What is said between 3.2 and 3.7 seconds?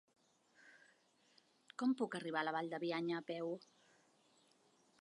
a peu?